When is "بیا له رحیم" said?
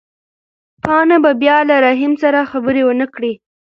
1.41-2.13